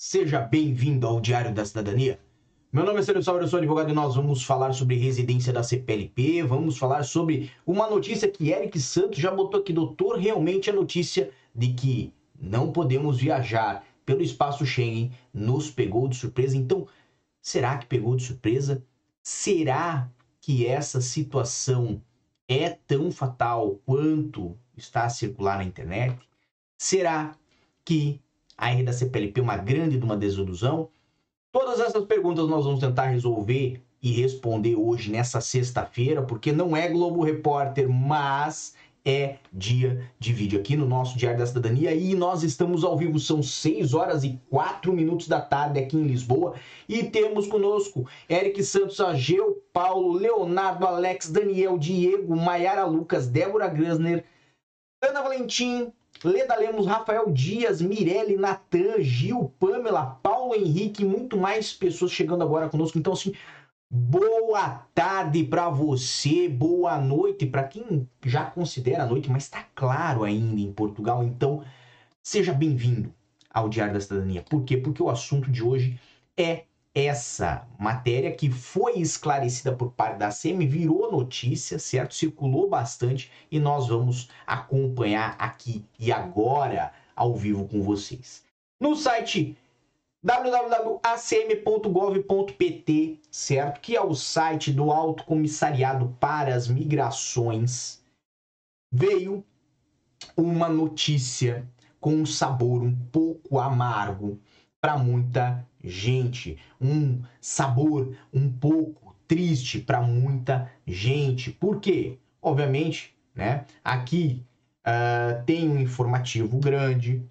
[0.00, 2.20] Seja bem-vindo ao Diário da Cidadania.
[2.72, 5.64] Meu nome é Sérgio Salve, eu sou advogado e nós vamos falar sobre residência da
[5.64, 10.72] CPLP, vamos falar sobre uma notícia que Eric Santos já botou aqui, doutor, realmente a
[10.72, 16.56] notícia de que não podemos viajar pelo espaço Schengen nos pegou de surpresa.
[16.56, 16.86] Então,
[17.42, 18.80] será que pegou de surpresa?
[19.20, 20.08] Será
[20.40, 22.00] que essa situação
[22.46, 26.16] é tão fatal quanto está a circular na internet?
[26.78, 27.36] Será
[27.84, 28.20] que
[28.58, 30.90] a R da CPLP uma grande de uma desilusão?
[31.52, 36.88] Todas essas perguntas nós vamos tentar resolver e responder hoje nessa sexta-feira, porque não é
[36.88, 42.42] Globo Repórter, mas é dia de vídeo aqui no nosso Diário da Cidadania e nós
[42.42, 46.54] estamos ao vivo, são 6 horas e 4 minutos da tarde aqui em Lisboa
[46.88, 54.24] e temos conosco Eric Santos, Ageu, Paulo, Leonardo, Alex, Daniel, Diego, Maiara Lucas, Débora Grasner,
[55.02, 55.92] Ana Valentim,
[56.24, 62.68] Leda Lemos, Rafael Dias, Mirelle, Natan, Gil, Pamela, Paulo Henrique, muito mais pessoas chegando agora
[62.68, 62.98] conosco.
[62.98, 63.32] Então, assim,
[63.90, 70.24] Boa tarde para você, boa noite para quem já considera a noite, mas está claro
[70.24, 71.24] ainda em Portugal.
[71.24, 71.64] Então,
[72.22, 73.10] seja bem-vindo
[73.48, 74.42] ao Diário da Cidadania.
[74.42, 74.76] Por quê?
[74.76, 75.98] Porque o assunto de hoje
[76.36, 76.64] é
[76.98, 82.14] essa matéria que foi esclarecida por parte da SEMI, virou notícia, certo?
[82.14, 88.42] Circulou bastante e nós vamos acompanhar aqui e agora ao vivo com vocês.
[88.80, 89.56] No site
[90.22, 93.80] www.acm.gov.pt, certo?
[93.80, 98.02] Que é o site do Alto Comissariado para as Migrações.
[98.92, 99.44] Veio
[100.36, 101.66] uma notícia
[102.00, 104.40] com um sabor um pouco amargo
[104.80, 111.50] para muita gente, um sabor um pouco triste para muita gente.
[111.50, 112.18] Por quê?
[112.40, 113.64] Obviamente, né?
[113.84, 114.44] Aqui
[114.86, 117.22] uh, tem um informativo grande,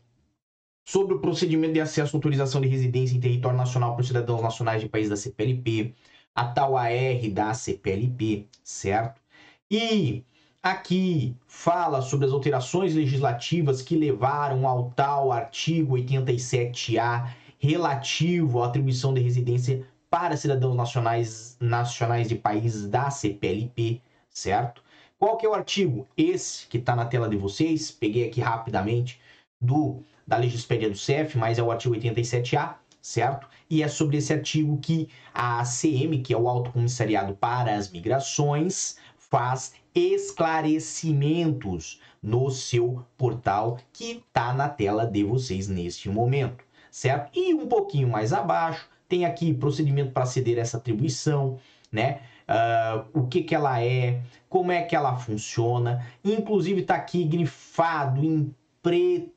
[0.87, 4.41] sobre o procedimento de acesso à autorização de residência em território nacional para os cidadãos
[4.41, 5.93] nacionais de país da CPLP,
[6.33, 9.21] a tal AR da CPLP, certo?
[9.69, 10.23] E
[10.71, 19.13] aqui fala sobre as alterações legislativas que levaram ao tal artigo 87A relativo à atribuição
[19.13, 24.81] de residência para cidadãos nacionais, nacionais de países da CPLP, certo?
[25.17, 26.07] Qual que é o artigo?
[26.15, 29.19] Esse que está na tela de vocês, peguei aqui rapidamente,
[29.59, 33.47] do da Legispédia do CEF, mas é o artigo 87A, certo?
[33.69, 37.89] E é sobre esse artigo que a ACM, que é o Alto Comissariado para as
[37.89, 38.97] Migrações,
[39.29, 47.37] faz esclarecimentos no seu portal que está na tela de vocês neste momento, certo?
[47.37, 51.59] E um pouquinho mais abaixo tem aqui procedimento para ceder essa atribuição,
[51.91, 52.21] né?
[52.47, 58.23] Uh, o que, que ela é, como é que ela funciona, inclusive está aqui grifado
[58.23, 59.36] em preto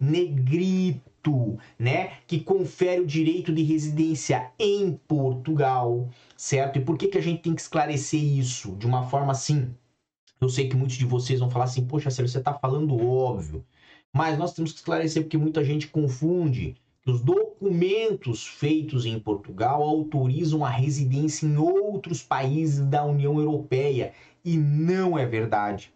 [0.00, 2.18] negrito, né?
[2.26, 6.78] Que confere o direito de residência em Portugal, certo?
[6.78, 9.74] E por que, que a gente tem que esclarecer isso de uma forma assim?
[10.40, 13.64] Eu sei que muitos de vocês vão falar assim, poxa, Sérgio, você está falando óbvio.
[14.12, 19.82] Mas nós temos que esclarecer porque muita gente confunde que os documentos feitos em Portugal
[19.82, 24.12] autorizam a residência em outros países da União Europeia.
[24.44, 25.92] E não é verdade.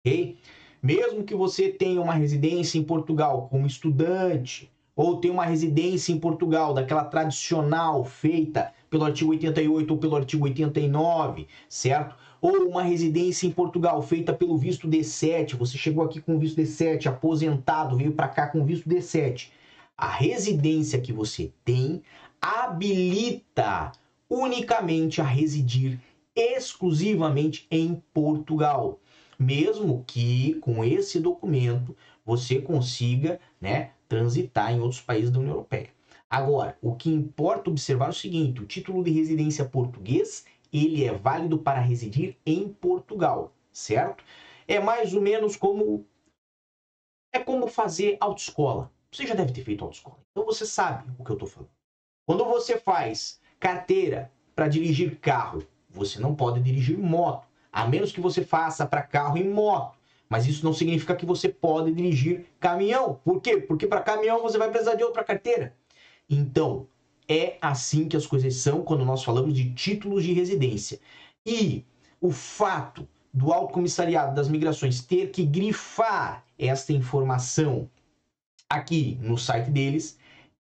[0.00, 0.38] Ok?
[0.82, 6.18] Mesmo que você tenha uma residência em Portugal como estudante, ou tenha uma residência em
[6.18, 12.16] Portugal, daquela tradicional feita pelo artigo 88 ou pelo artigo 89, certo?
[12.40, 17.06] Ou uma residência em Portugal feita pelo visto D7, você chegou aqui com visto D7,
[17.06, 19.48] aposentado, veio para cá com visto D7.
[19.96, 22.02] A residência que você tem
[22.40, 23.92] habilita
[24.28, 25.98] unicamente a residir
[26.34, 28.99] exclusivamente em Portugal
[29.40, 35.88] mesmo que com esse documento você consiga né, transitar em outros países da União Europeia.
[36.28, 41.12] Agora, o que importa observar é o seguinte: o título de residência português ele é
[41.12, 44.22] válido para residir em Portugal, certo?
[44.68, 46.04] É mais ou menos como
[47.32, 48.92] é como fazer autoescola.
[49.10, 51.70] Você já deve ter feito autoescola, então você sabe o que eu estou falando.
[52.26, 58.20] Quando você faz carteira para dirigir carro, você não pode dirigir moto a menos que
[58.20, 59.98] você faça para carro e moto.
[60.28, 63.20] Mas isso não significa que você pode dirigir caminhão.
[63.24, 63.56] Por quê?
[63.56, 65.74] Porque para caminhão você vai precisar de outra carteira.
[66.28, 66.86] Então,
[67.28, 71.00] é assim que as coisas são quando nós falamos de títulos de residência.
[71.44, 71.84] E
[72.20, 77.88] o fato do Alto Comissariado das Migrações ter que grifar esta informação
[78.68, 80.18] aqui no site deles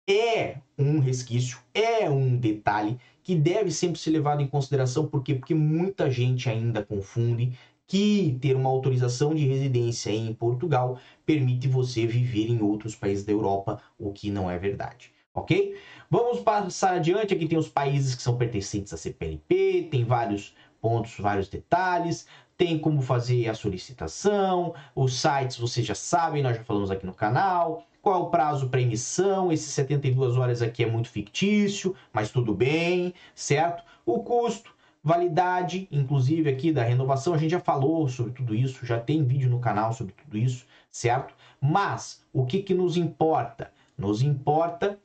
[0.07, 5.35] é um resquício, é um detalhe que deve sempre ser levado em consideração, por quê?
[5.35, 12.05] Porque muita gente ainda confunde que ter uma autorização de residência em Portugal permite você
[12.05, 15.11] viver em outros países da Europa, o que não é verdade.
[15.33, 15.77] Ok?
[16.09, 17.33] Vamos passar adiante.
[17.33, 22.27] Aqui tem os países que são pertencentes à CPLP, tem vários pontos, vários detalhes
[22.57, 27.13] tem como fazer a solicitação, os sites vocês já sabem, nós já falamos aqui no
[27.13, 32.53] canal, qual o prazo para emissão, esses 72 horas aqui é muito fictício, mas tudo
[32.53, 33.83] bem, certo?
[34.05, 34.73] O custo,
[35.03, 39.49] validade, inclusive aqui da renovação, a gente já falou sobre tudo isso, já tem vídeo
[39.49, 41.35] no canal sobre tudo isso, certo?
[41.59, 43.73] Mas o que, que nos importa?
[43.97, 44.97] Nos importa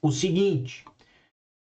[0.00, 0.86] o seguinte,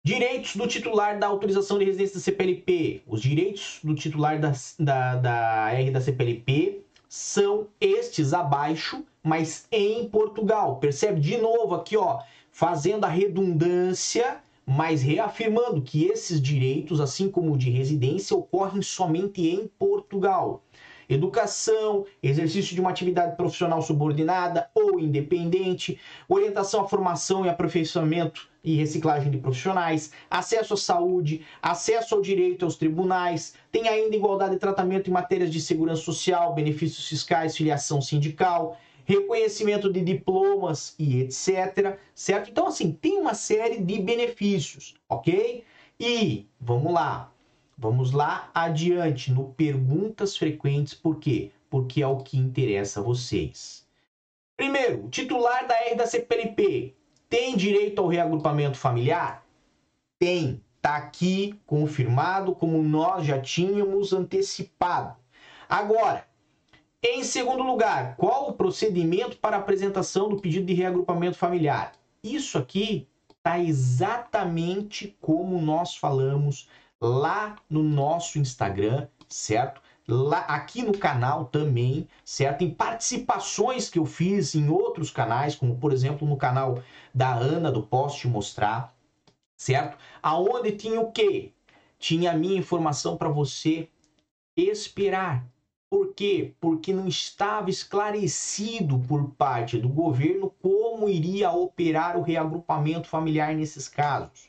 [0.03, 3.03] Direitos do titular da autorização de residência da CPLP.
[3.07, 10.09] Os direitos do titular da, da, da R da CPLP são estes abaixo, mas em
[10.09, 10.77] Portugal.
[10.77, 12.21] Percebe de novo aqui, ó,
[12.51, 19.49] fazendo a redundância, mas reafirmando que esses direitos, assim como o de residência, ocorrem somente
[19.49, 20.63] em Portugal
[21.15, 28.77] educação, exercício de uma atividade profissional subordinada ou independente, orientação à formação e aperfeiçoamento e
[28.77, 34.61] reciclagem de profissionais, acesso à saúde, acesso ao direito aos tribunais, tem ainda igualdade de
[34.61, 38.79] tratamento em matérias de segurança social, benefícios fiscais, filiação sindical,
[39.11, 42.51] reconhecimento de diplomas e etc, certo?
[42.51, 45.65] Então assim, tem uma série de benefícios, OK?
[45.99, 47.33] E vamos lá.
[47.77, 51.51] Vamos lá adiante no perguntas frequentes, por quê?
[51.69, 53.85] Porque é o que interessa a vocês.
[54.57, 56.95] Primeiro, titular da R da CPLP
[57.29, 59.45] tem direito ao reagrupamento familiar?
[60.19, 60.63] Tem.
[60.77, 65.17] Está aqui confirmado, como nós já tínhamos antecipado.
[65.69, 66.27] Agora,
[67.03, 71.93] em segundo lugar, qual o procedimento para apresentação do pedido de reagrupamento familiar?
[72.23, 76.69] Isso aqui está exatamente como nós falamos
[77.01, 79.81] lá no nosso Instagram, certo?
[80.07, 82.65] Lá, aqui no canal também, certo?
[82.65, 86.83] Em participações que eu fiz em outros canais, como por exemplo no canal
[87.15, 88.95] da Ana do Posso Te Mostrar,
[89.57, 89.97] certo?
[90.23, 91.53] Aonde tinha o quê?
[91.99, 93.89] Tinha a minha informação para você
[94.55, 95.47] esperar.
[95.91, 96.55] Por quê?
[96.61, 103.89] Porque não estava esclarecido por parte do governo como iria operar o reagrupamento familiar nesses
[103.89, 104.49] casos.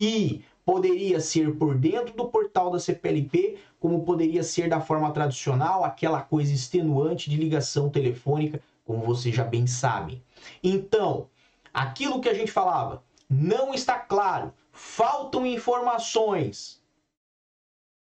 [0.00, 5.84] E poderia ser por dentro do portal da CPLP, como poderia ser da forma tradicional,
[5.84, 10.20] aquela coisa extenuante de ligação telefônica, como vocês já bem sabem.
[10.60, 11.28] Então,
[11.72, 16.82] aquilo que a gente falava não está claro, faltam informações.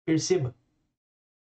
[0.07, 0.55] Perceba,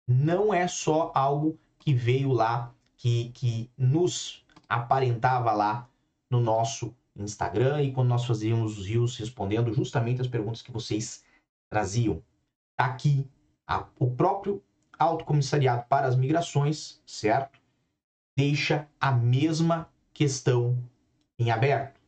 [0.07, 5.88] não é só algo que veio lá, que, que nos aparentava lá
[6.30, 11.24] no nosso Instagram e quando nós fazíamos os rios respondendo justamente as perguntas que vocês
[11.69, 12.24] traziam.
[12.75, 13.27] Tá aqui
[13.65, 14.63] a, o próprio
[14.98, 17.59] Alto Comissariado para as Migrações, certo?
[18.36, 20.77] Deixa a mesma questão
[21.38, 22.00] em aberto.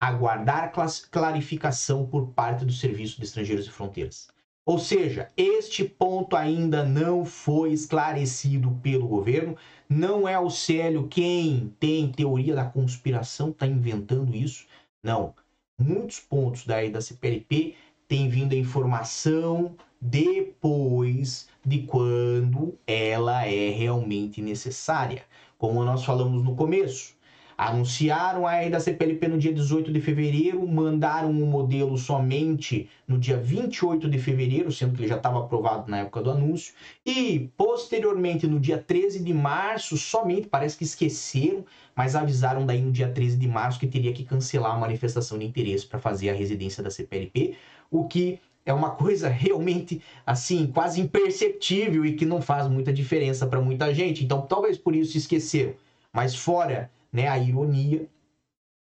[0.00, 0.72] Aguardar
[1.10, 4.28] clarificação por parte do Serviço de Estrangeiros e Fronteiras.
[4.68, 9.56] Ou seja, este ponto ainda não foi esclarecido pelo governo.
[9.88, 14.66] Não é o Célio quem tem teoria da conspiração, está inventando isso.
[15.02, 15.34] Não.
[15.80, 17.76] Muitos pontos daí da CPLP
[18.06, 25.24] têm vindo a informação depois de quando ela é realmente necessária.
[25.56, 27.16] Como nós falamos no começo,
[27.58, 33.18] Anunciaram a da CPLP no dia 18 de fevereiro, mandaram o um modelo somente no
[33.18, 36.72] dia 28 de fevereiro, sendo que ele já estava aprovado na época do anúncio,
[37.04, 41.64] e posteriormente no dia 13 de março, somente, parece que esqueceram,
[41.96, 45.44] mas avisaram daí no dia 13 de março que teria que cancelar a manifestação de
[45.44, 47.56] interesse para fazer a residência da CPLP,
[47.90, 53.48] o que é uma coisa realmente assim, quase imperceptível e que não faz muita diferença
[53.48, 54.24] para muita gente.
[54.24, 55.74] Então, talvez por isso esqueceram.
[56.12, 58.08] Mas fora né, a ironia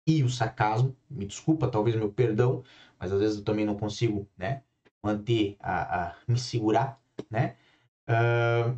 [0.07, 0.97] e o sarcasmo.
[1.11, 2.63] Me desculpa, talvez meu perdão,
[2.99, 4.63] mas às vezes eu também não consigo, né,
[5.03, 7.01] manter a, a me segurar,
[7.31, 7.57] né?
[8.09, 8.77] Uh,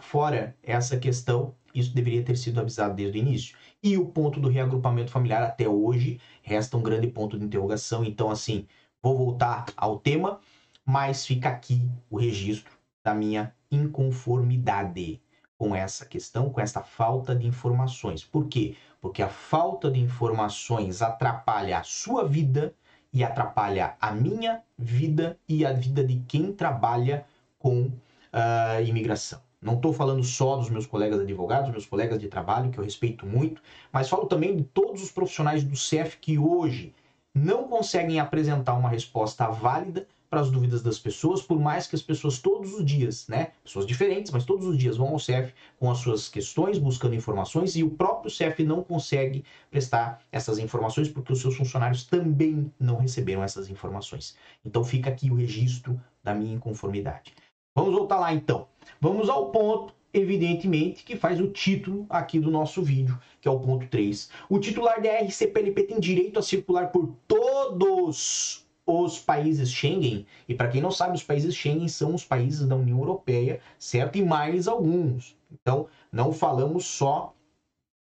[0.00, 3.56] fora essa questão, isso deveria ter sido avisado desde o início.
[3.82, 8.04] E o ponto do reagrupamento familiar até hoje resta um grande ponto de interrogação.
[8.04, 8.66] Então, assim,
[9.02, 10.40] vou voltar ao tema,
[10.84, 12.72] mas fica aqui o registro
[13.04, 15.21] da minha inconformidade
[15.62, 18.24] com essa questão, com essa falta de informações.
[18.24, 18.74] Por quê?
[19.00, 22.74] Porque a falta de informações atrapalha a sua vida
[23.12, 27.24] e atrapalha a minha vida e a vida de quem trabalha
[27.60, 29.40] com uh, imigração.
[29.60, 33.24] Não estou falando só dos meus colegas advogados, meus colegas de trabalho, que eu respeito
[33.24, 36.92] muito, mas falo também de todos os profissionais do CEF que hoje
[37.32, 42.00] não conseguem apresentar uma resposta válida para as dúvidas das pessoas, por mais que as
[42.00, 45.90] pessoas todos os dias, né, pessoas diferentes, mas todos os dias vão ao CEF com
[45.90, 51.34] as suas questões, buscando informações, e o próprio CEF não consegue prestar essas informações porque
[51.34, 54.34] os seus funcionários também não receberam essas informações.
[54.64, 57.34] Então fica aqui o registro da minha inconformidade.
[57.76, 58.66] Vamos voltar lá então.
[59.02, 63.60] Vamos ao ponto evidentemente, que faz o título aqui do nosso vídeo, que é o
[63.60, 64.30] ponto 3.
[64.48, 70.26] O titular da RCPLP tem direito a circular por todos os países Schengen.
[70.48, 74.16] E para quem não sabe, os países Schengen são os países da União Europeia, certo?
[74.16, 75.36] E mais alguns.
[75.50, 77.34] Então, não falamos só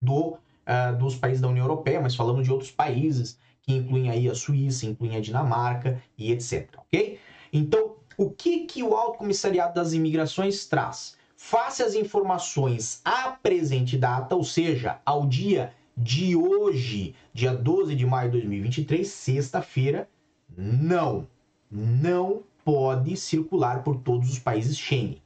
[0.02, 4.28] do, uh, dos países da União Europeia, mas falamos de outros países que incluem aí
[4.28, 7.18] a Suíça, incluem a Dinamarca e etc, ok?
[7.52, 11.16] Então, o que, que o Alto Comissariado das Imigrações traz?
[11.37, 18.06] face às informações à presente data, ou seja, ao dia de hoje, dia 12 de
[18.06, 20.08] maio de 2023, sexta-feira,
[20.56, 21.26] não,
[21.70, 25.22] não pode circular por todos os países Schengen.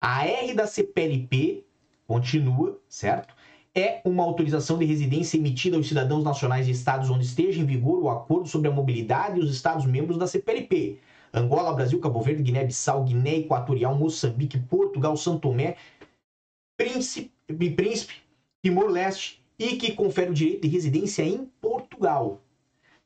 [0.00, 1.64] A R da CPLP
[2.06, 3.34] continua, certo?
[3.74, 8.02] É uma autorização de residência emitida aos cidadãos nacionais de estados onde esteja em vigor
[8.02, 10.98] o acordo sobre a mobilidade e os estados membros da CPLP,
[11.32, 15.76] Angola, Brasil, Cabo Verde, Guiné-Bissau, Guiné Equatorial, Moçambique, Portugal, São Tomé,
[16.76, 17.30] Príncipe,
[17.76, 18.14] Príncipe
[18.64, 22.40] Timor-Leste e que confere o direito de residência em Portugal.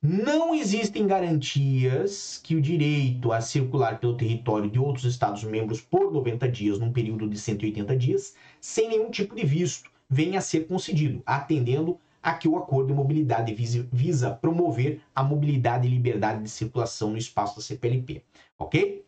[0.07, 6.47] Não existem garantias que o direito a circular pelo território de outros Estados-membros por 90
[6.47, 11.23] dias, num período de 180 dias, sem nenhum tipo de visto, venha a ser concedido,
[11.25, 17.19] atendendo Aqui o acordo de mobilidade visa promover a mobilidade e liberdade de circulação no
[17.19, 18.23] espaço da CPLP,
[18.59, 19.05] ok?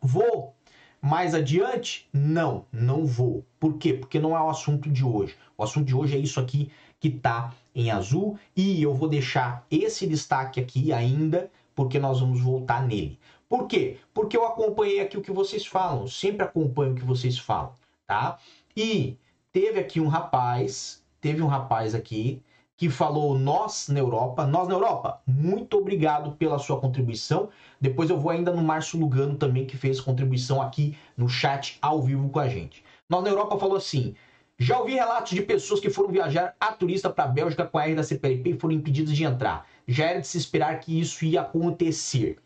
[0.00, 0.54] Vou
[1.02, 2.08] mais adiante?
[2.12, 3.44] Não, não vou.
[3.58, 3.92] Por quê?
[3.92, 5.34] Porque não é o assunto de hoje.
[5.56, 6.70] O assunto de hoje é isso aqui
[7.00, 12.40] que está em azul e eu vou deixar esse destaque aqui ainda porque nós vamos
[12.40, 13.18] voltar nele.
[13.48, 13.98] Por quê?
[14.12, 17.72] Porque eu acompanhei aqui o que vocês falam, sempre acompanho o que vocês falam,
[18.06, 18.38] tá?
[18.76, 19.16] E
[19.52, 22.42] teve aqui um rapaz teve um rapaz aqui
[22.76, 24.46] que falou nós na Europa.
[24.46, 27.48] Nós na Europa, muito obrigado pela sua contribuição.
[27.80, 32.00] Depois eu vou ainda no Márcio Lugano também, que fez contribuição aqui no chat ao
[32.00, 32.84] vivo com a gente.
[33.08, 34.14] Nós na Europa falou assim:
[34.58, 37.86] já ouvi relatos de pessoas que foram viajar a turista para a Bélgica com a
[37.86, 39.68] R da CPLP e foram impedidas de entrar.
[39.86, 42.38] Já era de se esperar que isso ia acontecer.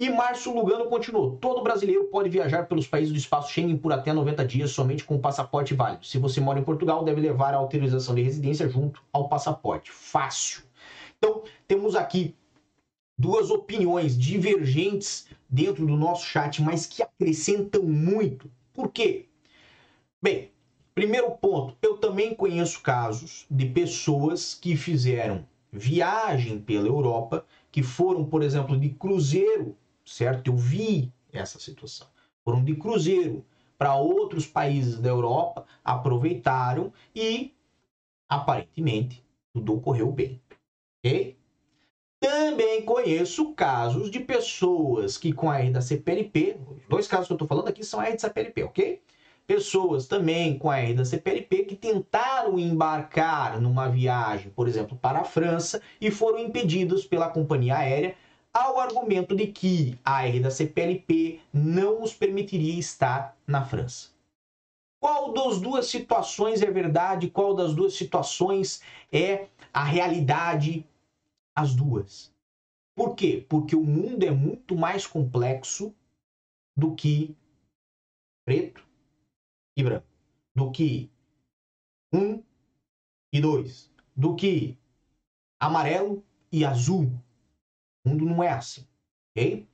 [0.00, 4.14] E Márcio Lugano continuou: todo brasileiro pode viajar pelos países do espaço Schengen por até
[4.14, 6.06] 90 dias somente com passaporte válido.
[6.06, 9.90] Se você mora em Portugal, deve levar a autorização de residência junto ao passaporte.
[9.90, 10.62] Fácil.
[11.18, 12.34] Então, temos aqui
[13.18, 18.50] duas opiniões divergentes dentro do nosso chat, mas que acrescentam muito.
[18.72, 19.26] Por quê?
[20.22, 20.50] Bem,
[20.98, 28.24] primeiro ponto, eu também conheço casos de pessoas que fizeram viagem pela Europa, que foram,
[28.24, 29.76] por exemplo, de cruzeiro
[30.08, 30.48] certo?
[30.48, 32.08] Eu vi essa situação.
[32.44, 33.44] Foram de cruzeiro
[33.76, 37.54] para outros países da Europa, aproveitaram e
[38.28, 40.40] aparentemente tudo ocorreu bem.
[40.98, 41.36] Ok?
[42.20, 47.32] Também conheço casos de pessoas que com a R da CPLP, os dois casos que
[47.32, 49.02] eu estou falando aqui são a R da CPLP, ok?
[49.48, 55.20] Pessoas também com a R da CPLP que tentaram embarcar numa viagem, por exemplo, para
[55.20, 58.14] a França e foram impedidos pela companhia aérea
[58.52, 64.10] ao argumento de que a R da CPLP não os permitiria estar na França.
[65.00, 67.30] Qual das duas situações é verdade?
[67.30, 70.86] Qual das duas situações é a realidade?
[71.56, 72.30] As duas.
[72.94, 73.46] Por quê?
[73.48, 75.94] Porque o mundo é muito mais complexo
[76.76, 77.34] do que
[78.44, 78.87] preto
[79.82, 80.06] branco,
[80.54, 81.10] do que
[82.12, 82.42] um
[83.32, 84.76] e dois, do que
[85.60, 87.12] amarelo e azul,
[88.04, 88.86] o mundo não é assim,
[89.36, 89.66] ok?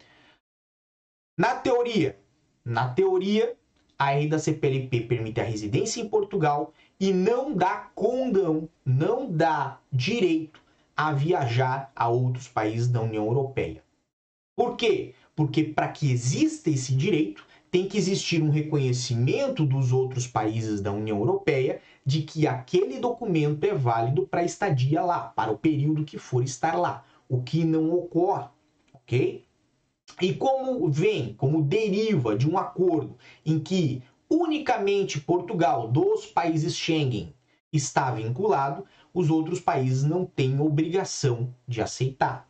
[1.39, 2.19] Na teoria,
[2.65, 3.57] na teoria,
[3.99, 9.81] a lei da CPLP permite a residência em Portugal e não dá condão, não dá
[9.93, 10.61] direito
[10.97, 13.83] a viajar a outros países da União Europeia.
[14.57, 15.15] Por quê?
[15.35, 20.93] Porque para que exista esse direito, tem que existir um reconhecimento dos outros países da
[20.93, 26.17] União Europeia de que aquele documento é válido para estadia lá, para o período que
[26.17, 28.47] for estar lá o que não ocorre,
[28.93, 29.45] ok?
[30.23, 37.35] E como vem, como deriva de um acordo em que unicamente Portugal, dos países Schengen,
[37.73, 42.49] está vinculado, os outros países não têm obrigação de aceitar.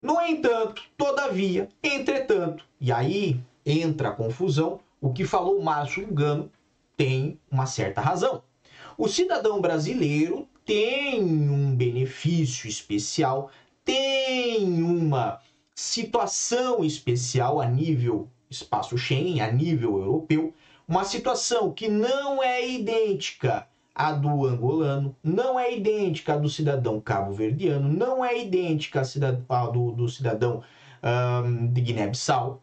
[0.00, 6.50] No entanto, todavia, entretanto, e aí entra a confusão, o que falou Márcio Lugano
[6.96, 8.42] tem uma certa razão.
[8.96, 13.50] O cidadão brasileiro tem um benefício especial
[13.86, 15.38] tem uma
[15.72, 20.52] situação especial a nível espaço Schengen, a nível europeu,
[20.88, 27.00] uma situação que não é idêntica à do angolano, não é idêntica à do cidadão
[27.00, 29.02] cabo-verdiano, não é idêntica
[29.48, 30.62] à do, do cidadão
[31.70, 32.60] de Guiné-Bissau,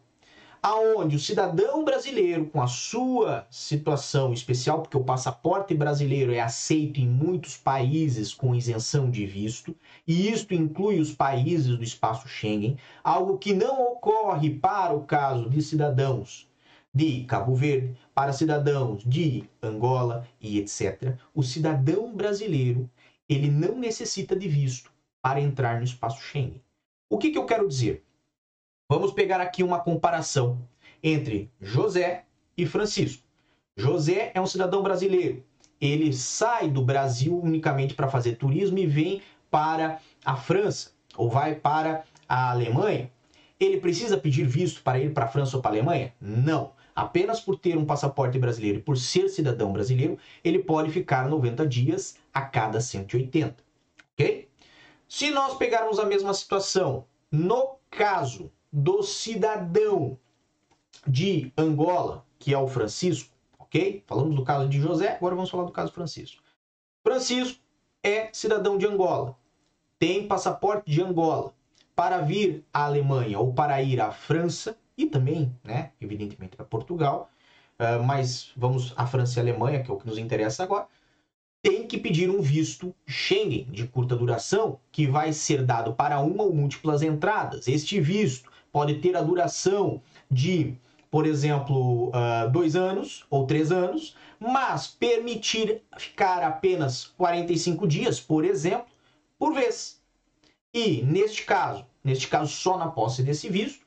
[0.66, 6.98] aonde o cidadão brasileiro, com a sua situação especial, porque o passaporte brasileiro é aceito
[6.98, 9.76] em muitos países com isenção de visto,
[10.08, 15.50] e isto inclui os países do espaço Schengen, algo que não ocorre para o caso
[15.50, 16.48] de cidadãos
[16.94, 21.14] de Cabo Verde, para cidadãos de Angola e etc.
[21.34, 22.88] O cidadão brasileiro,
[23.28, 24.90] ele não necessita de visto
[25.20, 26.62] para entrar no espaço Schengen.
[27.10, 28.02] O que, que eu quero dizer?
[28.86, 30.68] Vamos pegar aqui uma comparação
[31.02, 32.24] entre José
[32.54, 33.22] e Francisco.
[33.74, 35.42] José é um cidadão brasileiro.
[35.80, 41.54] Ele sai do Brasil unicamente para fazer turismo e vem para a França ou vai
[41.54, 43.10] para a Alemanha.
[43.58, 46.12] Ele precisa pedir visto para ir para a França ou para a Alemanha?
[46.20, 46.72] Não.
[46.94, 51.66] Apenas por ter um passaporte brasileiro e por ser cidadão brasileiro, ele pode ficar 90
[51.66, 53.56] dias a cada 180.
[54.12, 54.46] Ok?
[55.08, 60.18] Se nós pegarmos a mesma situação, no caso do cidadão
[61.06, 64.02] de Angola, que é o Francisco, ok?
[64.04, 66.42] Falamos do caso de José, agora vamos falar do caso Francisco.
[67.04, 67.60] Francisco
[68.02, 69.36] é cidadão de Angola,
[69.96, 71.54] tem passaporte de Angola.
[71.94, 77.30] Para vir à Alemanha ou para ir à França, e também, né, evidentemente, para Portugal,
[77.78, 80.88] uh, mas vamos à França e à Alemanha, que é o que nos interessa agora,
[81.62, 86.42] tem que pedir um visto Schengen de curta duração, que vai ser dado para uma
[86.42, 87.68] ou múltiplas entradas.
[87.68, 90.74] Este visto pode ter a duração de,
[91.08, 98.44] por exemplo, uh, dois anos ou três anos, mas permitir ficar apenas 45 dias, por
[98.44, 98.86] exemplo,
[99.38, 100.02] por vez.
[100.74, 103.86] E neste caso, neste caso só na posse desse visto,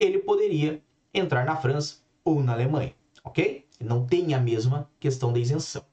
[0.00, 0.82] ele poderia
[1.14, 3.64] entrar na França ou na Alemanha, ok?
[3.78, 5.84] Não tem a mesma questão da isenção.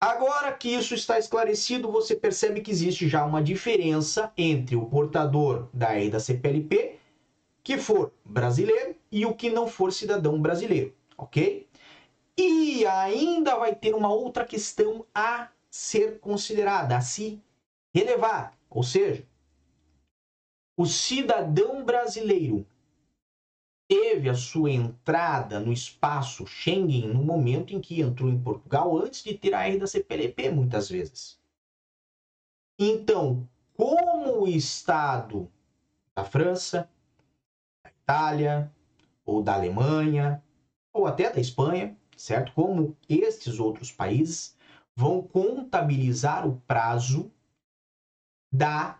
[0.00, 5.68] Agora que isso está esclarecido, você percebe que existe já uma diferença entre o portador
[5.72, 7.00] da EIDA CPLP,
[7.64, 11.66] que for brasileiro, e o que não for cidadão brasileiro, ok?
[12.36, 17.42] E ainda vai ter uma outra questão a ser considerada, a se
[17.92, 19.26] relevar, ou seja,
[20.76, 22.64] o cidadão brasileiro
[23.88, 29.24] teve a sua entrada no espaço Schengen no momento em que entrou em Portugal, antes
[29.24, 31.40] de ter a R da CPLP, muitas vezes.
[32.78, 35.50] Então, como o Estado
[36.14, 36.88] da França,
[37.82, 38.70] da Itália,
[39.24, 40.42] ou da Alemanha,
[40.92, 42.52] ou até da Espanha, certo?
[42.52, 44.56] Como estes outros países
[44.94, 47.32] vão contabilizar o prazo
[48.52, 48.98] da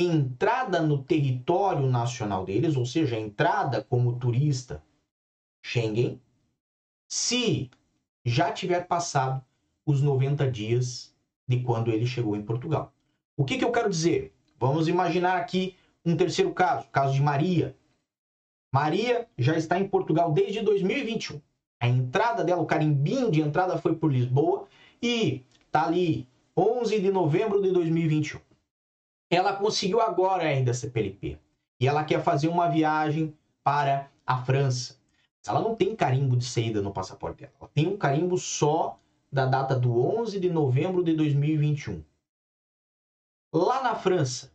[0.00, 4.82] entrada no território nacional deles, ou seja, entrada como turista
[5.64, 6.20] Schengen,
[7.08, 7.70] se
[8.24, 9.44] já tiver passado
[9.86, 11.14] os 90 dias
[11.46, 12.92] de quando ele chegou em Portugal.
[13.36, 14.34] O que, que eu quero dizer?
[14.58, 17.76] Vamos imaginar aqui um terceiro caso, o caso de Maria.
[18.72, 21.40] Maria já está em Portugal desde 2021.
[21.80, 24.66] A entrada dela, o carimbinho de entrada foi por Lisboa
[25.00, 28.45] e tá ali 11 de novembro de 2021
[29.30, 31.38] ela conseguiu agora ainda CPLP.
[31.80, 34.98] E ela quer fazer uma viagem para a França.
[35.46, 37.52] Ela não tem carimbo de saída no passaporte dela.
[37.60, 38.98] Ela tem um carimbo só
[39.30, 42.02] da data do 11 de novembro de 2021.
[43.52, 44.52] Lá na França,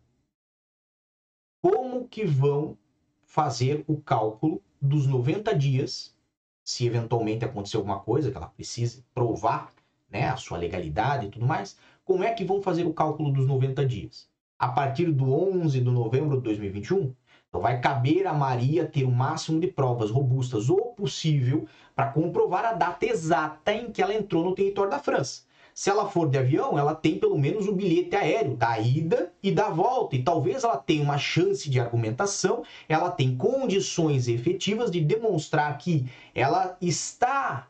[1.62, 2.78] como que vão
[3.24, 6.16] fazer o cálculo dos 90 dias,
[6.64, 9.74] se eventualmente acontecer alguma coisa que ela precise provar,
[10.10, 13.48] né, a sua legalidade e tudo mais, como é que vão fazer o cálculo dos
[13.48, 14.31] 90 dias?
[14.62, 17.16] A partir do 11 de novembro de 2021.
[17.50, 22.64] Então, vai caber a Maria ter o máximo de provas robustas ou possível para comprovar
[22.66, 25.42] a data exata em que ela entrou no território da França.
[25.74, 29.52] Se ela for de avião, ela tem pelo menos o bilhete aéreo da ida e
[29.52, 35.02] da volta, e talvez ela tenha uma chance de argumentação, ela tem condições efetivas de
[35.02, 37.68] demonstrar que ela está,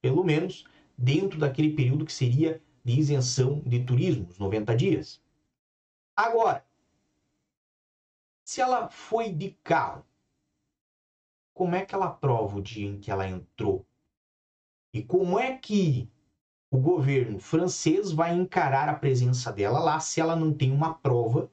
[0.00, 0.64] pelo menos,
[0.98, 5.21] dentro daquele período que seria de isenção de turismo, os 90 dias.
[6.14, 6.64] Agora,
[8.44, 10.04] se ela foi de carro,
[11.54, 13.86] como é que ela prova o dia em que ela entrou?
[14.92, 16.10] E como é que
[16.70, 21.50] o governo francês vai encarar a presença dela lá se ela não tem uma prova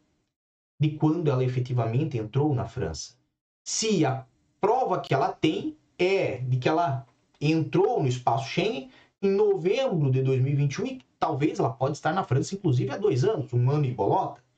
[0.80, 3.18] de quando ela efetivamente entrou na França?
[3.64, 4.26] Se a
[4.60, 7.06] prova que ela tem é de que ela
[7.40, 8.92] entrou no espaço Schengen
[9.22, 13.54] em novembro de 2021 e talvez ela pode estar na França inclusive há dois anos,
[13.54, 14.49] um ano e bolota.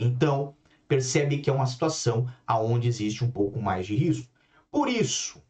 [0.00, 0.56] Então,
[0.88, 4.28] percebe que é uma situação aonde existe um pouco mais de risco.
[4.70, 5.42] Por isso,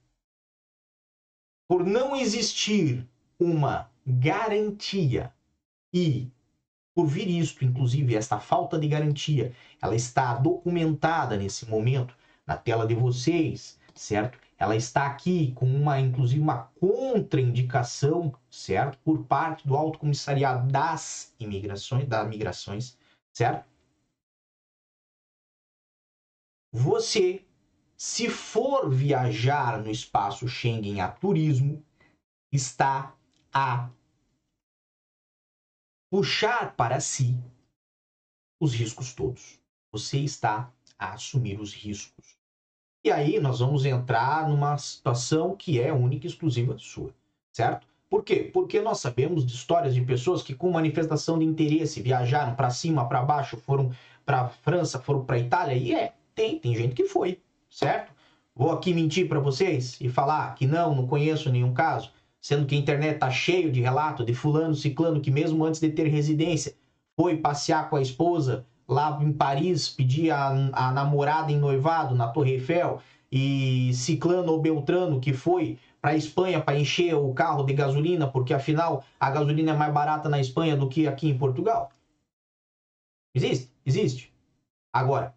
[1.68, 3.08] por não existir
[3.38, 5.32] uma garantia
[5.94, 6.28] e
[6.92, 12.86] por vir isto, inclusive esta falta de garantia, ela está documentada nesse momento na tela
[12.86, 14.36] de vocês, certo?
[14.58, 18.98] Ela está aqui com uma, inclusive, uma contraindicação, certo?
[19.04, 22.98] Por parte do Alto Comissariado das Imigrações, das Migrações,
[23.32, 23.69] certo?
[26.72, 27.44] Você,
[27.96, 31.84] se for viajar no espaço Schengen a turismo,
[32.52, 33.14] está
[33.52, 33.90] a
[36.10, 37.36] puxar para si
[38.60, 39.60] os riscos todos.
[39.92, 42.36] Você está a assumir os riscos.
[43.02, 47.14] E aí nós vamos entrar numa situação que é única e exclusiva sua,
[47.50, 47.86] certo?
[48.10, 48.50] Por quê?
[48.52, 53.08] Porque nós sabemos de histórias de pessoas que com manifestação de interesse viajaram para cima,
[53.08, 53.90] para baixo, foram
[54.24, 57.40] para França, foram para Itália e é, tem, tem gente que foi,
[57.70, 58.12] certo?
[58.54, 62.74] Vou aqui mentir para vocês e falar que não, não conheço nenhum caso, sendo que
[62.74, 66.74] a internet tá cheio de relato de fulano, ciclano que mesmo antes de ter residência
[67.16, 72.28] foi passear com a esposa lá em Paris, pedir a, a namorada em noivado na
[72.28, 77.72] Torre Eiffel, e Ciclano ou Beltrano que foi para Espanha para encher o carro de
[77.74, 81.90] gasolina, porque afinal a gasolina é mais barata na Espanha do que aqui em Portugal.
[83.34, 83.70] Existe?
[83.86, 84.32] Existe.
[84.92, 85.34] Agora,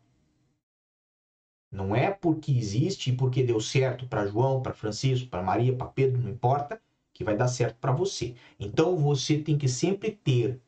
[1.73, 5.88] não é porque existe e porque deu certo para João, para Francisco, para Maria, para
[5.88, 6.79] Pedro, não importa,
[7.12, 8.36] que vai dar certo para você.
[8.59, 10.62] Então você tem que sempre ter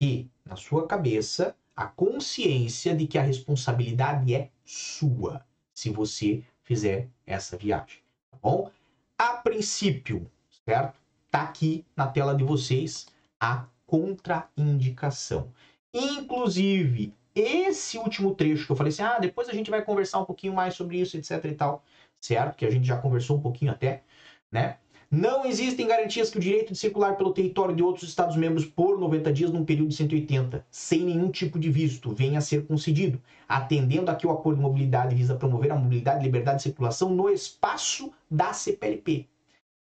[0.00, 7.08] que na sua cabeça a consciência de que a responsabilidade é sua se você fizer
[7.26, 7.98] essa viagem,
[8.30, 8.70] tá bom?
[9.18, 10.30] A princípio,
[10.64, 11.00] certo?
[11.28, 13.06] Tá aqui na tela de vocês
[13.40, 15.52] a contraindicação.
[15.92, 20.24] Inclusive, esse último trecho que eu falei assim, ah, depois a gente vai conversar um
[20.24, 21.82] pouquinho mais sobre isso, etc e tal,
[22.20, 22.56] certo?
[22.56, 24.02] Que a gente já conversou um pouquinho até,
[24.50, 24.78] né?
[25.10, 29.32] Não existem garantias que o direito de circular pelo território de outros Estados-membros por 90
[29.32, 34.10] dias num período de 180, sem nenhum tipo de visto, venha a ser concedido, atendendo
[34.10, 37.30] a que o acordo de mobilidade visa promover a mobilidade e liberdade de circulação no
[37.30, 39.28] espaço da CPLP.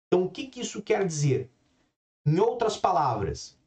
[0.07, 1.49] Então, o que, que isso quer dizer?
[2.25, 3.57] Em outras palavras,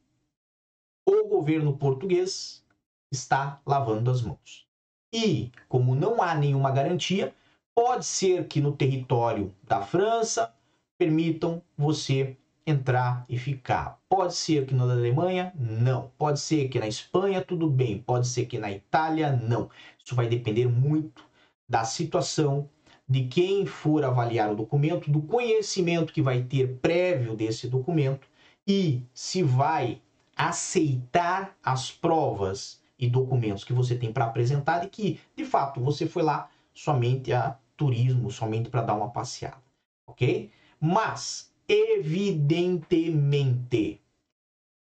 [1.07, 2.63] o governo português
[3.11, 4.67] está lavando as mãos.
[5.13, 7.33] E, como não há nenhuma garantia,
[7.73, 10.53] pode ser que no território da França,
[10.97, 13.99] permitam você entrar e ficar.
[14.09, 16.11] Pode ser que na Alemanha, não.
[16.17, 17.99] Pode ser que na Espanha, tudo bem.
[17.99, 19.69] Pode ser que na Itália, não.
[20.03, 21.23] Isso vai depender muito
[21.69, 22.69] da situação,
[23.07, 28.27] de quem for avaliar o documento, do conhecimento que vai ter prévio desse documento
[28.67, 30.01] e se vai
[30.35, 36.07] aceitar as provas e documentos que você tem para apresentar e que, de fato, você
[36.07, 39.61] foi lá somente a turismo, somente para dar uma passeada,
[40.07, 40.49] ok?
[40.79, 44.01] Mas, evidentemente,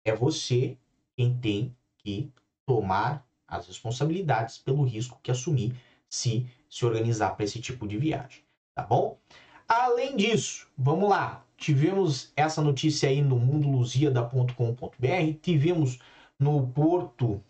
[0.05, 0.77] é você
[1.15, 2.31] quem tem que
[2.65, 5.75] tomar as responsabilidades pelo risco que assumir
[6.09, 8.41] se se organizar para esse tipo de viagem,
[8.73, 9.19] tá bom?
[9.67, 11.45] Além disso, vamos lá.
[11.57, 15.99] Tivemos essa notícia aí no mundoluziada.com.br, tivemos
[16.39, 17.43] no Porto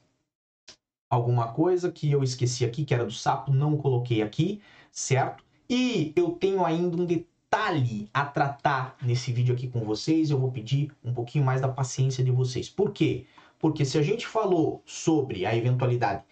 [1.12, 5.44] alguma coisa que eu esqueci aqui, que era do sapo, não coloquei aqui, certo?
[5.70, 10.52] E eu tenho ainda um detalhe a tratar nesse vídeo aqui com vocês, eu vou
[10.52, 12.70] pedir um pouquinho mais da paciência de vocês.
[12.70, 13.26] Por quê?
[13.60, 16.24] Porque se a gente falou sobre a eventualidade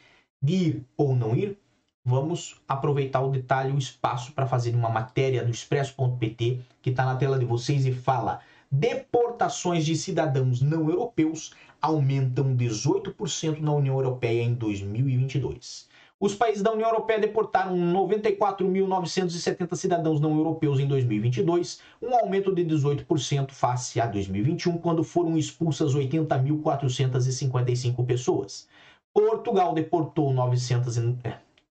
[0.41, 1.57] de ir ou não ir,
[2.05, 7.17] vamos aproveitar o detalhe, o espaço para fazer uma matéria do expresso.pt que está na
[7.17, 8.39] tela de vocês e fala
[8.71, 15.89] deportações de cidadãos não europeus aumentam 18% na União Europeia em 2022.
[16.19, 22.65] Os países da União Europeia deportaram 94.970 cidadãos não europeus em 2022, um aumento de
[22.65, 28.67] 18% face a 2021, quando foram expulsas 80.455 pessoas.
[29.13, 30.97] Portugal deportou 900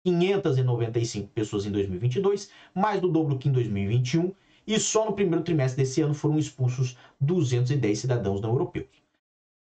[0.05, 4.33] 595 pessoas em 2022, mais do dobro que em 2021,
[4.65, 9.06] e só no primeiro trimestre desse ano foram expulsos 210 cidadãos não europeus.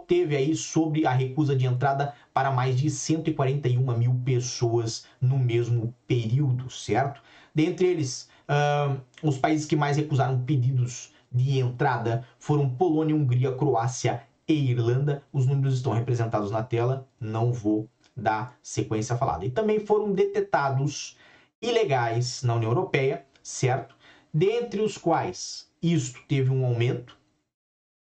[0.07, 5.95] teve aí sobre a recusa de entrada para mais de 141 mil pessoas no mesmo
[6.07, 7.21] período, certo?
[7.55, 14.23] Dentre eles, uh, os países que mais recusaram pedidos de entrada foram Polônia, Hungria, Croácia
[14.49, 15.23] e Irlanda.
[15.33, 19.45] Os números estão representados na tela, não vou da sequência falada.
[19.45, 21.17] E também foram detectados
[21.61, 23.95] ilegais na União Europeia, certo?
[24.33, 27.19] Dentre os quais isto teve um aumento,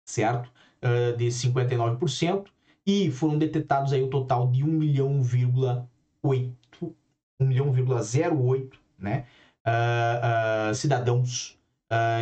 [0.06, 0.50] certo?
[0.82, 2.46] Uh, de 59%,
[2.86, 5.22] e foram detectados aí o total de 1 milhão,
[6.22, 6.96] 8,
[7.40, 9.26] 1 milhão, 08, né?
[9.66, 11.58] Uh, uh, cidadãos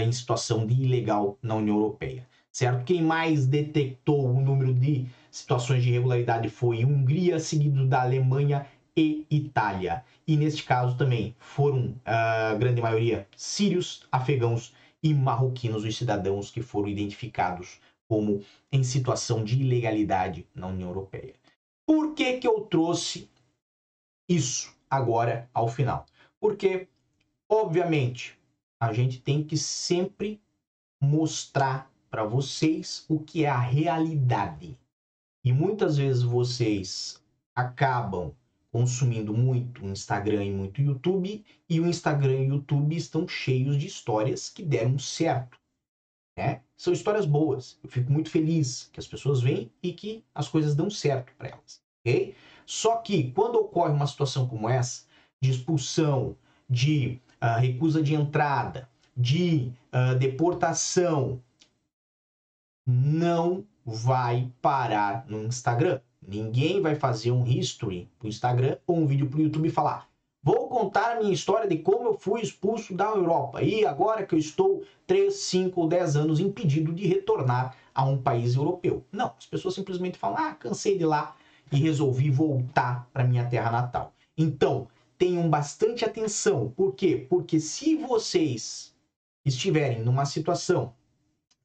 [0.05, 2.85] em situação de ilegal na União Europeia, certo?
[2.85, 9.27] Quem mais detectou o número de situações de irregularidade foi Hungria, seguido da Alemanha e
[9.31, 10.05] Itália.
[10.27, 16.61] E neste caso também foram, a grande maioria, sírios, afegãos e marroquinos os cidadãos que
[16.61, 21.33] foram identificados como em situação de ilegalidade na União Europeia.
[21.87, 23.31] Por que, que eu trouxe
[24.29, 26.05] isso agora ao final?
[26.39, 26.89] Porque,
[27.53, 28.39] obviamente,
[28.81, 30.41] a gente tem que sempre
[30.99, 34.79] mostrar para vocês o que é a realidade.
[35.45, 37.23] E muitas vezes vocês
[37.55, 38.35] acabam
[38.71, 43.87] consumindo muito Instagram e muito YouTube, e o Instagram e o YouTube estão cheios de
[43.87, 45.59] histórias que deram certo.
[46.39, 46.63] Né?
[46.75, 47.79] São histórias boas.
[47.85, 51.51] Eu fico muito feliz que as pessoas vêm e que as coisas dão certo para
[51.51, 51.83] elas.
[52.01, 52.35] Okay?
[52.65, 55.05] Só que quando ocorre uma situação como essa,
[55.39, 56.35] de expulsão,
[56.69, 61.43] de uh, recusa de entrada, de uh, deportação,
[62.87, 66.01] não vai parar no Instagram.
[66.27, 70.09] Ninguém vai fazer um history pro Instagram ou um vídeo pro YouTube e falar:
[70.43, 74.35] Vou contar a minha história de como eu fui expulso da Europa e agora que
[74.35, 79.05] eu estou 3, 5 ou 10 anos impedido de retornar a um país europeu.
[79.11, 81.35] Não, as pessoas simplesmente falam: Ah, cansei de lá
[81.73, 84.13] e resolvi voltar para minha terra natal.
[84.39, 84.87] Então,
[85.19, 86.71] tenham bastante atenção.
[86.71, 87.27] Por quê?
[87.29, 88.95] Porque se vocês
[89.45, 90.95] estiverem numa situação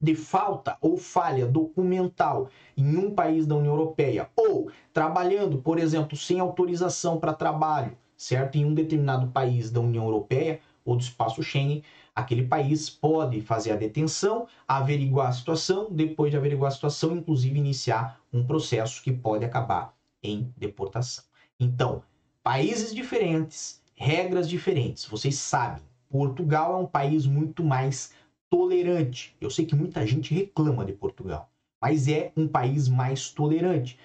[0.00, 6.16] de falta ou falha documental em um país da União Europeia ou trabalhando, por exemplo,
[6.16, 11.42] sem autorização para trabalho, certo, em um determinado país da União Europeia ou do espaço
[11.42, 11.82] Schengen,
[12.14, 17.58] aquele país pode fazer a detenção, averiguar a situação, depois de averiguar a situação, inclusive
[17.58, 21.24] iniciar um processo que pode acabar em deportação.
[21.60, 22.02] Então,
[22.42, 25.04] países diferentes, regras diferentes.
[25.04, 28.12] Vocês sabem, Portugal é um país muito mais
[28.50, 29.36] tolerante.
[29.40, 33.98] Eu sei que muita gente reclama de Portugal, mas é um país mais tolerante.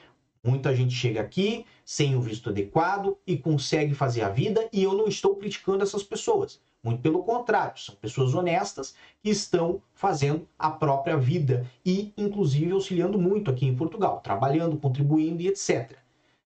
[0.43, 4.93] Muita gente chega aqui sem o visto adequado e consegue fazer a vida, e eu
[4.93, 6.59] não estou criticando essas pessoas.
[6.83, 13.17] Muito pelo contrário, são pessoas honestas que estão fazendo a própria vida e, inclusive, auxiliando
[13.17, 15.97] muito aqui em Portugal, trabalhando, contribuindo e etc.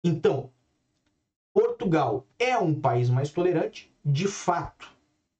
[0.02, 0.50] Então,
[1.56, 4.92] Portugal é um país mais tolerante, de fato,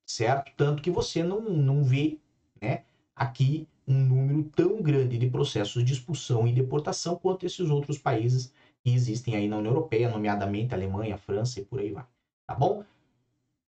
[0.07, 0.51] certo?
[0.57, 2.19] Tanto que você não, não vê
[2.59, 7.99] né, aqui um número tão grande de processos de expulsão e deportação quanto esses outros
[7.99, 8.51] países
[8.83, 12.07] que existem aí na União Europeia, nomeadamente Alemanha, França e por aí vai.
[12.47, 12.83] Tá bom?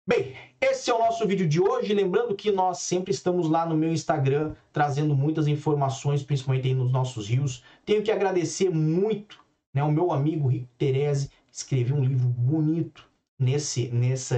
[0.07, 1.93] Bem, esse é o nosso vídeo de hoje.
[1.93, 6.91] Lembrando que nós sempre estamos lá no meu Instagram trazendo muitas informações, principalmente aí nos
[6.91, 7.63] nossos rios.
[7.85, 9.39] Tenho que agradecer muito
[9.75, 13.09] né, o meu amigo Rico Terese, que escreveu um livro bonito.
[13.39, 14.37] Nesse, nessa,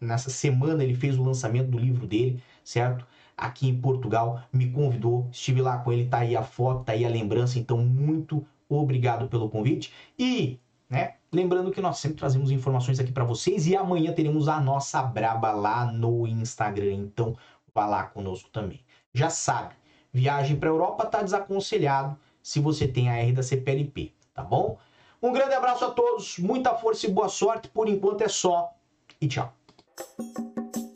[0.00, 3.06] nessa semana ele fez o lançamento do livro dele, certo?
[3.36, 7.04] aqui em Portugal, me convidou, estive lá com ele, tá aí a foto, tá aí
[7.04, 9.92] a lembrança, então muito obrigado pelo convite.
[10.18, 14.60] E, né, lembrando que nós sempre trazemos informações aqui para vocês e amanhã teremos a
[14.60, 17.36] nossa braba lá no Instagram, então
[17.74, 18.80] vá lá conosco também.
[19.12, 19.74] Já sabe,
[20.12, 24.78] viagem para Europa tá desaconselhado se você tem a R da CPLP, tá bom?
[25.24, 27.66] Um grande abraço a todos, muita força e boa sorte.
[27.70, 28.74] Por enquanto é só
[29.18, 29.54] e tchau.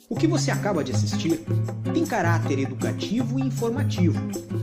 [0.07, 1.43] O que você acaba de assistir
[1.95, 4.21] tem caráter educativo e informativo.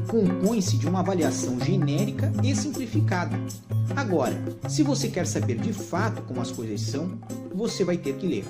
[0.08, 3.36] Compõe-se de uma avaliação genérica e simplificada.
[3.96, 4.36] Agora,
[4.70, 7.20] se você quer saber de fato como as coisas são,
[7.52, 8.46] você vai ter que ler.